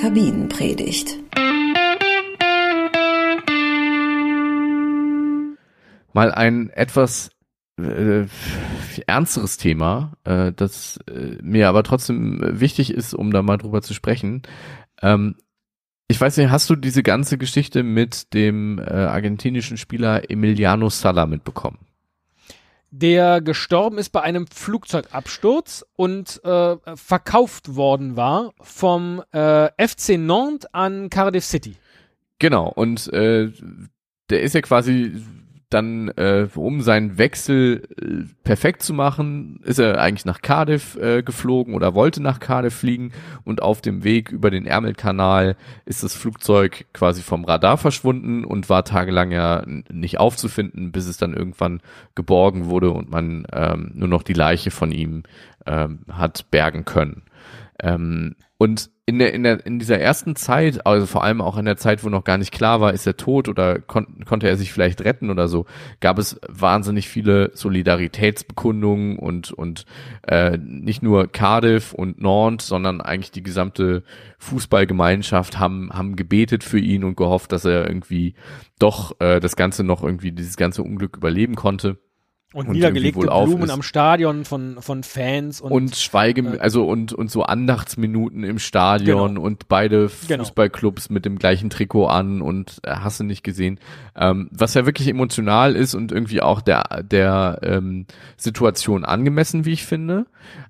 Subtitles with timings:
[0.00, 1.18] Kabinenpredigt.
[6.12, 7.30] Mal ein etwas
[7.80, 8.26] äh,
[9.08, 13.92] ernsteres Thema, äh, das äh, mir aber trotzdem wichtig ist, um da mal drüber zu
[13.92, 14.42] sprechen.
[15.02, 15.34] Ähm,
[16.06, 21.26] ich weiß nicht, hast du diese ganze Geschichte mit dem äh, argentinischen Spieler Emiliano Sala
[21.26, 21.87] mitbekommen?
[22.90, 30.72] Der gestorben ist bei einem Flugzeugabsturz und äh, verkauft worden war vom äh, FC Nantes
[30.72, 31.76] an Cardiff City.
[32.38, 33.52] Genau, und äh,
[34.30, 35.22] der ist ja quasi
[35.70, 41.22] dann, äh, um seinen Wechsel äh, perfekt zu machen, ist er eigentlich nach Cardiff äh,
[41.22, 43.12] geflogen oder wollte nach Cardiff fliegen
[43.44, 48.70] und auf dem Weg über den Ärmelkanal ist das Flugzeug quasi vom Radar verschwunden und
[48.70, 51.80] war tagelang ja nicht aufzufinden, bis es dann irgendwann
[52.14, 55.24] geborgen wurde und man ähm, nur noch die Leiche von ihm
[55.66, 57.24] ähm, hat bergen können.
[57.80, 61.64] Ähm, und in der, in der, in dieser ersten Zeit, also vor allem auch in
[61.64, 64.58] der Zeit, wo noch gar nicht klar war, ist er tot oder kon konnte er
[64.58, 65.64] sich vielleicht retten oder so,
[66.00, 69.86] gab es wahnsinnig viele Solidaritätsbekundungen und, und
[70.26, 74.02] äh, nicht nur Cardiff und Nantes, sondern eigentlich die gesamte
[74.40, 78.34] Fußballgemeinschaft haben, haben gebetet für ihn und gehofft, dass er irgendwie
[78.78, 81.96] doch äh, das Ganze noch irgendwie, dieses ganze Unglück überleben konnte.
[82.54, 87.12] Und, und niedergelegte Blumen am Stadion von, von Fans und, und Schweige, äh, also und,
[87.12, 89.42] und so Andachtsminuten im Stadion genau.
[89.42, 90.44] und beide genau.
[90.44, 93.78] Fußballclubs mit dem gleichen Trikot an und äh, hast du nicht gesehen.
[94.16, 98.06] Ähm, was ja wirklich emotional ist und irgendwie auch der, der ähm,
[98.38, 100.24] Situation angemessen, wie ich finde.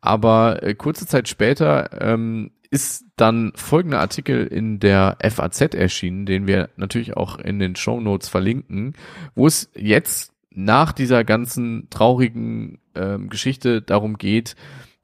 [0.00, 6.46] Aber äh, kurze Zeit später ähm, ist dann folgender Artikel in der FAZ erschienen, den
[6.46, 8.94] wir natürlich auch in den Show Notes verlinken,
[9.34, 14.56] wo es jetzt nach dieser ganzen traurigen ähm, Geschichte darum geht,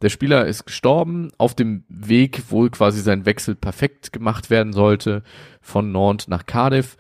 [0.02, 5.22] der Spieler ist gestorben auf dem Weg, wo quasi sein Wechsel perfekt gemacht werden sollte
[5.60, 6.96] von Nantes nach Cardiff.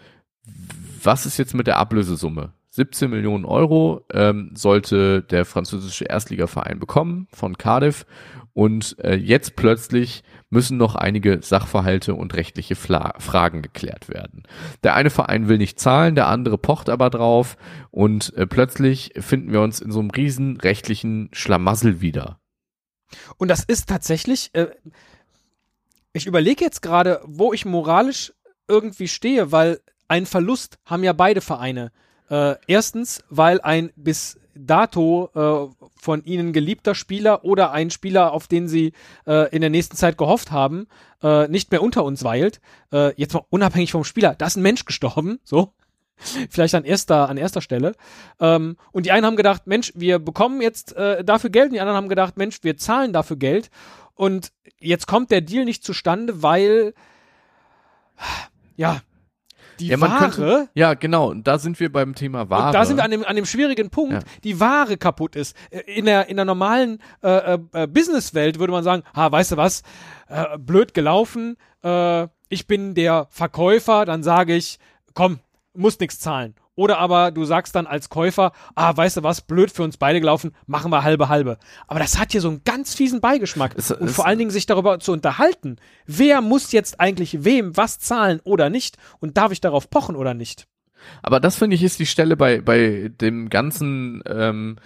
[1.02, 2.52] Was ist jetzt mit der Ablösesumme?
[2.70, 8.06] 17 Millionen Euro ähm, sollte der französische Erstligaverein bekommen von Cardiff
[8.52, 14.42] und äh, jetzt plötzlich müssen noch einige Sachverhalte und rechtliche Fla Fragen geklärt werden.
[14.82, 17.56] Der eine Verein will nicht zahlen, der andere pocht aber drauf
[17.90, 22.40] und äh, plötzlich finden wir uns in so einem riesen rechtlichen Schlamassel wieder.
[23.36, 24.68] Und das ist tatsächlich, äh,
[26.12, 28.32] ich überlege jetzt gerade, wo ich moralisch
[28.68, 31.92] irgendwie stehe, weil ein Verlust haben ja beide Vereine.
[32.28, 38.48] Äh, erstens, weil ein bis dato äh, von ihnen geliebter Spieler oder ein Spieler, auf
[38.48, 38.92] den sie
[39.26, 40.86] äh, in der nächsten Zeit gehofft haben,
[41.22, 42.60] äh, nicht mehr unter uns weilt.
[42.92, 45.72] Äh, jetzt mal unabhängig vom Spieler, da ist ein Mensch gestorben, so.
[46.50, 47.94] Vielleicht an erster, an erster Stelle.
[48.40, 51.80] Ähm, und die einen haben gedacht, Mensch, wir bekommen jetzt äh, dafür Geld, und die
[51.80, 53.70] anderen haben gedacht, Mensch, wir zahlen dafür Geld.
[54.14, 56.92] Und jetzt kommt der Deal nicht zustande, weil
[58.76, 59.00] ja,
[59.80, 60.18] die ja, Ware.
[60.18, 61.30] Könnte, ja, genau.
[61.30, 62.66] Und da sind wir beim Thema Ware.
[62.66, 64.20] Und da sind wir an dem, an dem schwierigen Punkt, ja.
[64.44, 65.56] die Ware kaputt ist.
[65.70, 69.56] Äh, in der, in der normalen äh, äh, Businesswelt würde man sagen, ha, weißt du
[69.56, 69.82] was,
[70.28, 74.78] äh, blöd gelaufen, äh, ich bin der Verkäufer, dann sage ich,
[75.14, 75.38] komm,
[75.74, 76.54] muss nichts zahlen.
[76.80, 80.18] Oder aber du sagst dann als Käufer, ah, weißt du was, blöd für uns beide
[80.18, 81.58] gelaufen, machen wir halbe halbe.
[81.86, 83.74] Aber das hat hier so einen ganz fiesen Beigeschmack.
[83.76, 85.76] Es, und es, vor allen Dingen sich darüber zu unterhalten,
[86.06, 90.32] wer muss jetzt eigentlich wem was zahlen oder nicht und darf ich darauf pochen oder
[90.32, 90.68] nicht.
[91.22, 94.76] Aber das finde ich ist die Stelle bei bei dem ganzen ähm,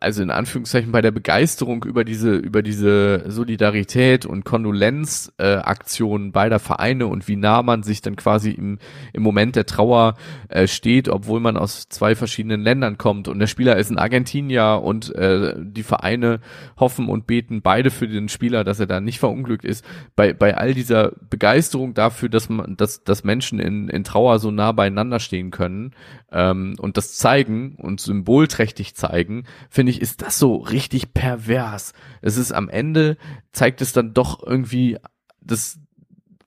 [0.00, 6.58] also in Anführungszeichen bei der Begeisterung über diese über diese Solidarität und Kondolenzaktionen äh, beider
[6.58, 8.78] Vereine und wie nah man sich dann quasi im,
[9.12, 10.14] im Moment der Trauer
[10.48, 14.80] äh, steht, obwohl man aus zwei verschiedenen Ländern kommt und der Spieler ist ein Argentinier
[14.82, 16.40] und äh, die Vereine
[16.76, 19.84] hoffen und beten beide für den Spieler, dass er da nicht verunglückt ist.
[20.16, 24.50] Bei bei all dieser Begeisterung dafür, dass man dass dass Menschen in in Trauer so
[24.50, 25.92] nah beieinander stehen können
[26.32, 31.92] ähm, und das zeigen und symbolträchtig zeigen gucken, finde ich, ist das so richtig pervers.
[32.22, 33.16] Es ist am Ende,
[33.52, 34.98] zeigt es dann doch irgendwie
[35.40, 35.78] das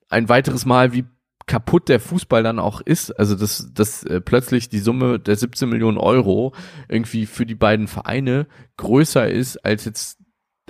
[0.08, 1.04] ein weiteres Mal, wie
[1.46, 3.10] kaputt der Fußball dann auch ist.
[3.12, 6.54] Also dass, dass äh, plötzlich die Summe der 17 Millionen Euro
[6.88, 8.46] irgendwie für die beiden Vereine
[8.76, 10.18] größer ist als jetzt,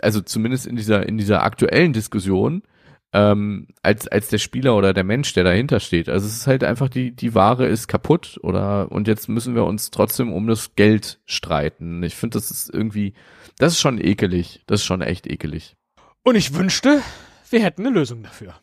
[0.02, 2.62] also zumindest in dieser, in dieser aktuellen Diskussion,
[3.12, 6.08] ähm, als, als der Spieler oder der Mensch, der dahinter steht.
[6.08, 9.64] Also es ist halt einfach die, die Ware ist kaputt oder und jetzt müssen wir
[9.64, 12.02] uns trotzdem um das Geld streiten.
[12.02, 13.14] Ich finde, das ist irgendwie,
[13.58, 14.62] das ist schon ekelig.
[14.66, 15.76] Das ist schon echt ekelig.
[16.22, 17.02] Und ich wünschte,
[17.50, 18.54] wir hätten eine Lösung dafür.